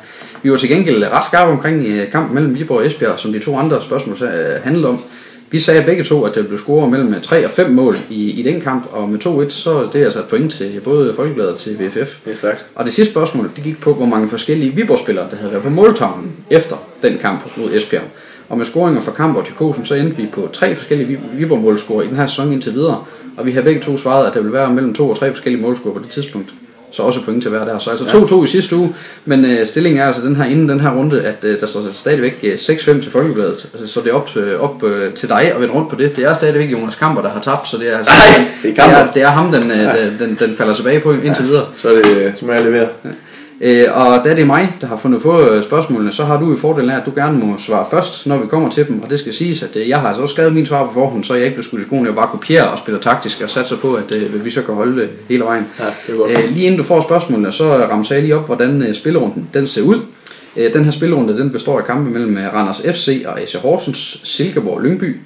[0.43, 3.39] Vi var til gengæld ret skarpe omkring øh, kampen mellem Viborg og Esbjerg, som de
[3.39, 5.03] to andre spørgsmål øh, handlede om.
[5.51, 8.43] Vi sagde begge to, at der blev scoret mellem 3 og 5 mål i, i
[8.43, 11.57] den kamp, og med 2-1, så er det altså et point til både Folkebladet og
[11.57, 12.17] til VFF.
[12.25, 12.65] Det er stærkt.
[12.75, 15.69] Og det sidste spørgsmål, det gik på, hvor mange forskellige Viborg-spillere, der havde været på
[15.69, 18.03] måltavlen efter den kamp mod Esbjerg.
[18.51, 22.01] Og med scoringer fra kamp og Tykosen, så endte vi på tre forskellige Vi- Viborg-målscorer
[22.03, 23.03] i den her sæson indtil videre.
[23.37, 25.61] Og vi har begge to svaret, at der vil være mellem to og tre forskellige
[25.61, 26.49] målscorer på det tidspunkt.
[26.93, 27.77] Så også point til hver der.
[27.77, 28.93] Så altså 2-2 i sidste uge,
[29.25, 31.81] men øh, stillingen er altså den her, inden den her runde, at øh, der står
[31.91, 33.67] stadigvæk øh, 6-5 til Folkebladet.
[33.73, 36.15] Altså, så det er op, til, op øh, til dig at vende rundt på det.
[36.15, 38.83] Det er stadigvæk Jonas Kamper, der har tabt, så det er, altså, Nej, det er
[38.85, 41.65] det er, det er ham, den, øh, den, den, den falder tilbage på indtil videre.
[41.77, 42.87] Så, er det, øh, så må jeg levere.
[43.63, 46.55] Øh, og da det er mig, der har fundet på øh, spørgsmålene, så har du
[46.55, 49.03] i fordelen af, at du gerne må svare først, når vi kommer til dem.
[49.03, 51.23] Og det skal siges, at øh, jeg har altså også skrevet min svar på forhånd,
[51.23, 52.07] så jeg ikke bliver skudt i skoene.
[52.07, 55.01] Jeg bare kopierer og spiller taktisk og satser på, at øh, vi så kan holde
[55.01, 55.67] det hele vejen.
[55.79, 56.31] Ja, det er godt.
[56.31, 59.67] Øh, lige inden du får spørgsmålene, så ramser jeg lige op, hvordan øh, spillerunden den
[59.67, 59.99] ser ud.
[60.57, 64.21] Øh, den her spillerunde den består af kampe mellem øh, Randers FC og AC Horsens,
[64.23, 65.17] Silkeborg Lyngby,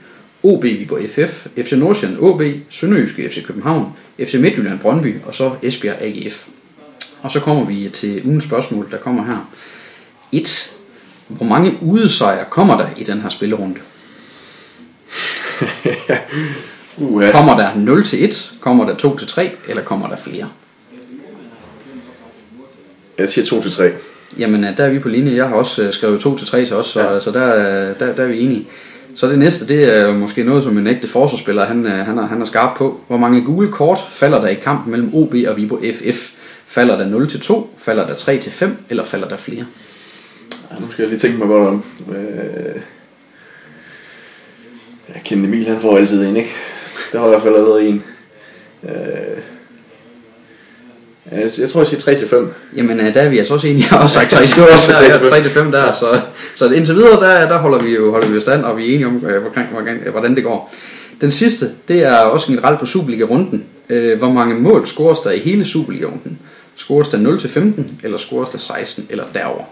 [0.44, 5.96] OB Viborg FF, FC Nordsjælland OB, Sønderjyske FC København, FC Midtjylland Brøndby og så Esbjerg
[6.02, 6.48] AGF.
[7.22, 9.50] Og så kommer vi til ugens spørgsmål, der kommer her.
[10.32, 10.72] 1.
[11.28, 13.80] Hvor mange udesejre kommer der i den her spillerunde?
[16.98, 17.32] Uh, ja.
[17.32, 20.50] Kommer der 0 til 1, kommer der 2 til 3, eller kommer der flere?
[23.18, 23.92] Jeg siger 2 til 3.
[24.38, 25.36] Jamen, øh, der er vi på linje.
[25.36, 27.20] Jeg har også øh, skrevet 2 til 3 til os, så, Ja.
[27.20, 28.68] så der, øh, der, der er vi enige.
[29.16, 32.42] Så det næste, det er måske noget, som en ægte forsvarsspiller, han, han, er, han
[32.42, 33.02] er skarp på.
[33.08, 36.32] Hvor mange gule kort falder der i kampen mellem OB og Viborg FF?
[36.76, 39.66] Falder der 0 til 2, falder der 3 til 5, eller falder der flere?
[40.72, 41.84] Ja, nu skal jeg lige tænke mig godt om.
[42.10, 42.82] Øh...
[45.14, 46.50] Jeg kender Emil, han får altid en, ikke?
[47.12, 48.04] Der var i hvert fald allerede en.
[48.84, 48.92] Øh...
[51.32, 52.54] Jeg, jeg tror, jeg siger 3 til 5.
[52.76, 53.82] Jamen, øh, der er vi altså også enige.
[53.82, 55.32] Jeg har også sagt 3 til Du har også 5 sagt der, 3 til ja,
[55.36, 55.94] 3 til 5 der.
[55.94, 56.22] Så,
[56.56, 58.94] så indtil videre, der, der holder vi jo holder vi jo stand, og vi er
[58.94, 60.76] enige om, øh, hvordan, hvordan, hvordan det går.
[61.22, 63.66] Den sidste, det er også generelt på Superliga-runden.
[63.90, 66.40] Øh, Hvor mange mål scores der i hele Superliga-runden?
[66.76, 69.64] Scores der 0 til 15, eller scores der 16, eller derover?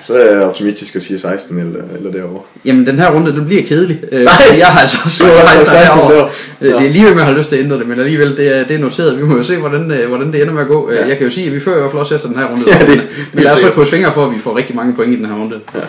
[0.00, 2.42] Så er jeg optimistisk og siger 16 eller, eller derovre.
[2.64, 4.00] Jamen, den her runde, den bliver kedelig.
[4.12, 4.32] Øh, Nej!
[4.58, 6.14] Jeg har altså også Du har sagt også sagt 16 derovre.
[6.14, 6.30] derovre.
[6.60, 6.76] Øh, Ja.
[6.78, 8.64] Det er lige at jeg har lyst til at ændre det, men alligevel, det er,
[8.64, 9.18] det er noteret.
[9.18, 10.92] Vi må jo se, hvordan, øh, hvordan det ender med at gå.
[10.92, 11.06] Ja.
[11.06, 12.64] Jeg kan jo sige, at vi fører i hvert fald også efter den her runde.
[12.72, 15.12] Ja, det- men, lad os så krydse fingre for, at vi får rigtig mange point
[15.12, 15.60] i den her runde.
[15.74, 15.80] Ja.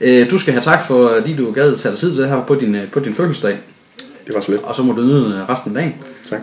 [0.00, 2.40] Øh, Du skal have tak for, at du gad tage dig tid til det her
[2.48, 3.56] på din, øh, på din fødselsdag.
[4.26, 4.62] Det var så lidt.
[4.64, 5.94] Og så må du nyde øh, resten af dagen.
[6.30, 6.40] Tak.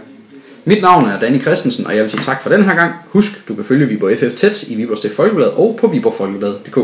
[0.68, 2.94] Mit navn er Danny Christensen, og jeg vil sige tak for den her gang.
[3.10, 6.78] Husk, du kan følge Viborg FF tæt i Viborgs Stift Folkeblad og på viborgfolkeblad.dk.